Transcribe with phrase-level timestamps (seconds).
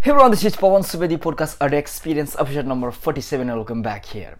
[0.00, 4.04] Hey everyone, this is Pawan Subedi podcast Audio Experience episode number 47 and welcome back
[4.04, 4.38] here.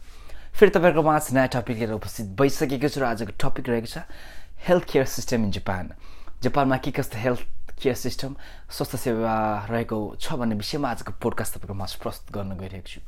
[0.54, 4.06] फेरि तपाईँहरूको माझ नयाँ topic लिएर उपस्थित भइसकेको छु र आजको टपिक रहेको छ
[4.68, 5.90] health care system in Japan
[6.46, 7.42] जापानमा के कस्तो हेल्थ
[7.82, 8.36] केयर सिस्टम
[8.70, 9.34] स्वास्थ्य सेवा
[9.70, 13.00] रहेको छ भन्ने विषयमा आजको पोडकास्ट तपाईँको माझ प्रस्तुत गर्न गइरहेको छु।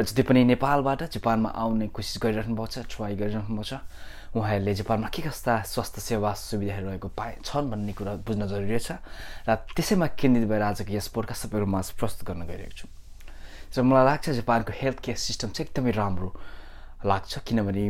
[0.00, 3.84] र जति पनि नेपालबाट जापानमा आउने कोसिस गरिरहनु भएको छ ट्राई गरिरहनु भएको छ।
[4.34, 8.96] उहाँहरूले जापानमा के कस्ता स्वास्थ्य सेवा सुविधाहरू रहेको पाए छन् भन्ने कुरा बुझ्न जरुरी छ
[9.44, 12.88] र त्यसैमा केन्द्रित भएर आजको यस पोडकास्ट तपाईँहरू माझ प्रस्तुत गर्न गइरहेको छु।
[13.76, 16.28] र मलाई लाग्छ जापानको हेल्थ केयर सिस्टम चाहिँ एकदमै राम्रो
[17.04, 17.84] लाग्छ किनभने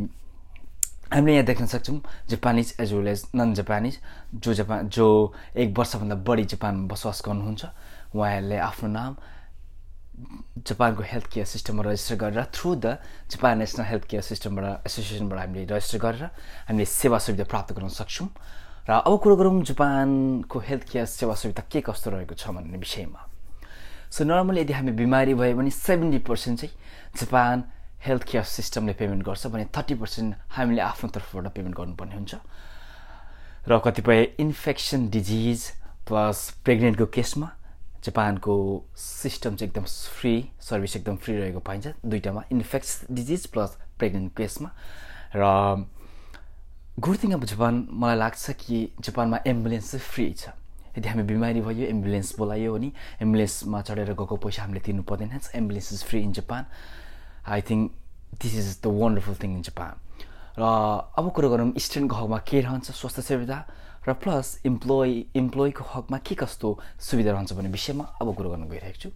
[1.14, 2.00] हामीले यहाँ देख्न सक्छौँ
[2.30, 3.98] Japanese as well as non Japanese
[4.34, 5.06] जो जापान जो
[5.54, 7.62] एक वर्षभन्दा बढी जापानमा बसोबास गर्नुहुन्छ
[8.14, 9.16] उहाँहरूले आफ्नो नाम
[10.12, 12.86] जापानको हेल्थ केयर सिस्टममा रजिस्टर गरेर through the
[13.32, 16.24] Japan national health care सिस्टमबाट एसोसिएसनबाट हामीले रजिस्टर गरेर
[16.68, 18.28] हामीले सेवा सुविधा प्राप्त गर्न सक्छौँ।
[18.88, 23.20] र अब कुरो गरौँ जापानको हेल्थ केयर सेवा सुविधा के कस्तो रहेको छ भन्ने विषयमा।
[24.12, 26.74] सो नर्मली यदि हामी बिमारी भयो भने सेभेन्टी पर्सेन्ट चाहिँ
[27.16, 27.64] जापान
[28.04, 32.34] हेल्थ केयर सिस्टमले पेमेन्ट गर्छ भने थर्टी पर्सेन्ट हामीले आफ्नो तर्फबाट पेमेन्ट गर्नुपर्ने हुन्छ।
[33.70, 35.60] र कतिपय इन्फेक्सन डिजिज
[36.06, 37.48] प्लस प्रेग्नेन्टको केसमा
[38.04, 38.54] जापानको
[38.96, 39.84] सिस्टम चाहिँ एकदम
[40.18, 44.70] फ्री सर्भिस एकदम फ्री रहेको पाइन्छ। दुइटामा इन्फेक्स डिजिज प्लस प्रेग्नेन्ट केसमा।
[45.36, 45.86] र
[47.00, 50.48] गुड थिङ अब जापान मलाई लाग्छ कि जापानमा एम्बुलेन्स चाहिँ फ्री छ।
[50.98, 52.92] यदि हामी बिमारी भयो एम्बुलेन्स बोलायो भने
[53.22, 56.66] एम्बुलेन्समा चढेर गएको पैसा हामीले तिर्नु पर्दैन। Ambulance is free in Japan
[57.48, 57.90] I think
[58.42, 59.94] this is the wonderful thing in Japan
[60.58, 60.62] र
[61.18, 63.58] अब कुरो गरौँ स्टुडेन्टको हकमा के रहन्छ स्वास्थ्य सुविधा
[64.08, 66.68] र प्लस इम्प्लोइ इम्प्लोइको हकमा के कस्तो
[67.00, 69.10] सुविधा रहन्छ भन्ने विषयमा अब कुरो गर्न गइरहेको छु।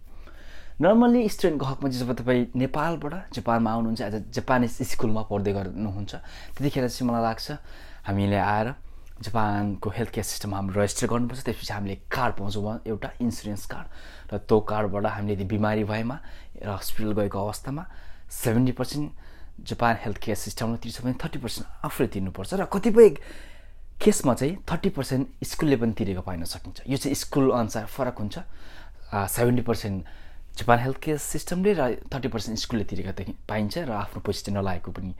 [0.81, 6.13] नर्मल्ली स्टुडेन्टको हकमा चाहिँ जब तपाईँ नेपालबाट जापानमा आउनुहुन्छ एज अ जापानिज स्कुलमा पढ्दै गर्नुहुन्छ
[6.57, 7.47] त्यतिखेर चाहिँ मलाई लाग्छ
[8.07, 8.67] हामीले आएर
[9.25, 13.87] जापानको हेल्थ केयर सिस्टम हाम्रो रजिस्टर गर्नुपर्छ त्यसपछि हामीले कार्ड पाउँछौँ एउटा इन्सुरेन्स कार्ड
[14.33, 16.17] र त्यो कार्डबाट हामीले यदि बिमारी भएमा
[16.65, 17.83] र हस्पिटल गएको अवस्थामा
[18.41, 19.09] seventy percent
[19.59, 23.09] Japan health care सिस्टमले तिर्छ भने थर्टी पर्सेन्ट आफूले तिर्नुपर्छ र कतिपय
[23.97, 28.37] केसमा चाहिँ थर्टी पर्सेन्ट स्कुलले पनि तिरेको पाइन सकिन्छ। यो चाहिँ स्कुल अनुसार फरक हुन्छ।
[29.09, 29.97] Seventy percent
[30.57, 33.13] Japan health care सिस्टमले र थर्टी पर्सेन्ट स्कुलले तिरेका
[33.49, 35.11] पाइन्छ र आफ्नो पैसा चाहिँ नलागेको पनि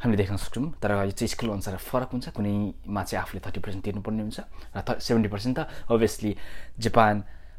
[0.00, 3.84] हामीले देख्न सक्छौँ। तर यो चाहिँ स्कुल अनुसार फरक हुन्छ। कुनैमा चाहिँ आफूले थर्टी पर्सेन्ट
[3.84, 4.38] तिर्नुपर्ने हुन्छ
[4.78, 5.60] र सेभेन्टी पर्सेन्ट त
[5.90, 6.30] अभियसली
[6.78, 7.14] जापान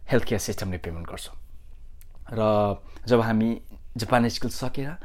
[0.08, 1.26] हेल्थ केयर सिस्टमले पेमेन्ट गर्छ।
[2.32, 2.42] र
[3.08, 3.50] जब हामी
[4.00, 4.96] जापान स्कुल सकेर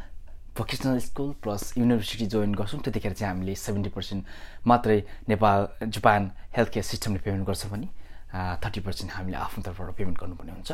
[0.57, 4.25] vocational school plus university join गर्छौँ त्यतिखेर चाहिँ हामीले सेभेन्टी पर्सेन्ट
[4.67, 7.89] मात्रै नेपाल जापान हेल्थ केयर सिस्टमले पेमेन्ट गर्छ भने
[8.65, 10.73] थर्टी पर्सेन्ट हामीले आफ्नो तर्फबाट पेमेन्ट गर्नुपर्ने हुन्छ।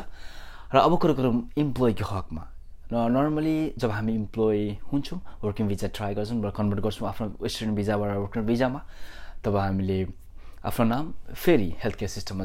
[0.73, 2.43] र अब कुरो गरौँ इम्प्लोइको हकमा।
[2.91, 4.59] र नर्मली जब हामी इम्प्लोइ
[4.91, 8.81] हुन्छौँ वर्किङ भिजा ट्राई गर्छौँ र कन्भर्ट गर्छौँ आफ्नो स्टुडेन्ट भिजाबाट वर्किङ भिजामा
[9.43, 9.99] तब हामीले
[10.63, 12.43] आफ्नो नाम फेरि हेल्थ केयर सिस्टममा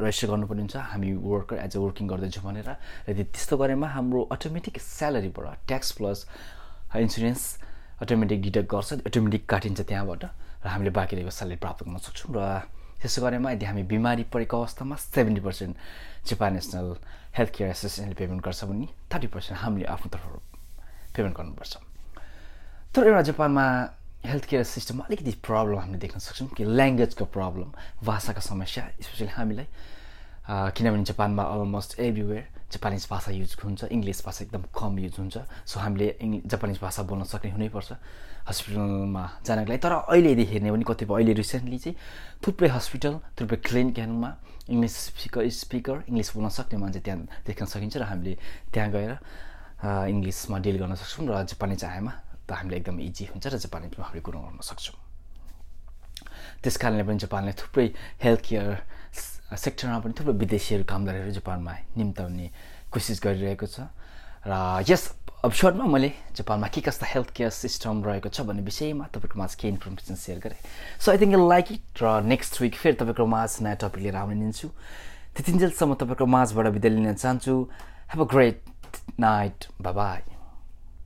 [0.00, 2.70] रेजिस्टर गर्नुपर्ने हुन्छ। हामी वर्कर एज अ वर्किङ गर्दैछौँ भनेर।
[3.08, 6.18] यदि त्यस्तो गरेमा हाम्रो automatic स्यालेरीबाट tax plus
[6.96, 7.42] insurance
[8.02, 12.40] automatic deduct गर्छ अटोमेटिक काटिन्छ त्यहाँबाट र हामीले बाँकी रहेको स्यालेरी प्राप्त गर्न सक्छौँ र
[12.98, 15.76] त्यसो गरेमा यदि हामी बिमारी परेको अवस्थामा seventy percent
[16.26, 16.88] Japan national
[17.38, 20.42] health care एसोसिएसनले payment गर्छ भने थर्टी पर्सेन्ट हामीले आफ्नो तर्फबाट
[21.14, 21.74] पेमेन्ट गर्नुपर्छ।
[22.94, 23.64] तर एउटा जापानमा
[24.26, 27.68] हेल्थ केयर सिस्टममा अलिकति प्रब्लम हामीले देख्न सक्छौँ कि ल्याङ्ग्वेजको प्रब्लम
[28.02, 29.66] भाषाको समस्या स्पेसली हामीलाई
[30.74, 35.80] किनभने जापानमा अलमोस्ट एभ्रिवेयर जापानिज भाषा युज हुन्छ इङ्ग्लिस भाषा एकदम कम युज हुन्छ। सो
[35.80, 37.90] हामीले इङ् जापानिज भाषा बोल्न सक्ने हुनैपर्छ
[38.48, 41.96] हस्पिटलमा जानको लागि। तर अहिले यदि हेर्ने भने कतिपय अहिले रिसेन्टली चाहिँ
[42.44, 44.30] थुप्रै हस्पिटल थुप्रै क्लिनिकहरूमा
[44.68, 48.32] इङ्ग्लिस स्पिकर स्पिकर इङ्ग्लिस बोल्न सक्ने मान्छे त्यहाँ देख्न सकिन्छ र हामीले
[48.72, 49.12] त्यहाँ गएर
[50.12, 52.12] इङ्ग्लिसमा डिल गर्न सक्छौँ र जापानिज आएमा
[52.44, 54.96] त हामीले एकदम इजी हुन्छ र जापानिजमा हामीले कुरो गर्न सक्छौँ।
[56.62, 57.86] त्यस कारणले पनि जापानले थुप्रै
[58.24, 58.68] हेल्थ केयर
[59.56, 62.46] सेक्टरमा पनि थुप्रो विदेशीहरू कामदारहरू जापानमा निम्ताउने
[62.92, 63.88] कोसिस गरिरहेको छ।
[64.44, 65.02] र यस
[65.44, 69.72] एपिसोडमा मैले जापानमा के कस्ता हेल्थ केयर सिस्टम रहेको छ भन्ने विषयमा तपाईँको माझ केही
[69.72, 70.60] इन्फर्मेसन सेयर गरेँ।
[71.00, 74.36] So I think like it र नेक्स्ट विक फेरि तपाईँको माझ नयाँ टपिक लिएर आउने
[74.36, 77.54] दिन्छु त्यतिन्जेलसम्म तपाईँको माझबाट बिदा लिन चाहन्छु।
[78.12, 78.58] Have a great
[79.20, 80.20] night bye